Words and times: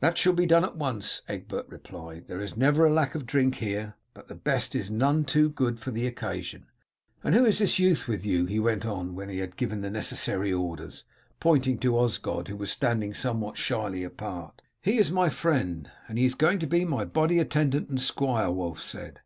"That 0.00 0.16
shall 0.16 0.32
be 0.32 0.46
done 0.46 0.64
at 0.64 0.78
once," 0.78 1.20
Egbert 1.28 1.68
replied; 1.68 2.26
"there 2.26 2.40
is 2.40 2.56
never 2.56 2.86
a 2.86 2.90
lack 2.90 3.14
of 3.14 3.26
drink 3.26 3.56
here, 3.56 3.96
but 4.14 4.26
the 4.28 4.34
best 4.34 4.74
is 4.74 4.90
none 4.90 5.24
too 5.24 5.50
good 5.50 5.78
for 5.78 5.90
the 5.90 6.06
occasion. 6.06 6.68
And 7.22 7.34
who 7.34 7.44
is 7.44 7.58
this 7.58 7.78
youth 7.78 8.08
with 8.08 8.24
you?" 8.24 8.46
he 8.46 8.58
went 8.58 8.86
on 8.86 9.14
when 9.14 9.28
he 9.28 9.40
had 9.40 9.58
given 9.58 9.82
the 9.82 9.90
necessary 9.90 10.50
orders, 10.54 11.04
pointing 11.38 11.76
to 11.80 11.98
Osgod, 11.98 12.48
who 12.48 12.56
was 12.56 12.70
standing 12.70 13.12
somewhat 13.12 13.58
shyly 13.58 14.04
apart. 14.04 14.62
"He 14.80 14.96
is 14.96 15.10
my 15.10 15.28
friend, 15.28 15.90
and 16.08 16.18
is 16.18 16.34
going 16.34 16.60
to 16.60 16.66
be 16.66 16.86
my 16.86 17.04
body 17.04 17.38
attendant 17.38 17.90
and 17.90 18.00
squire," 18.00 18.50
Wulf 18.50 18.82
said. 18.82 19.20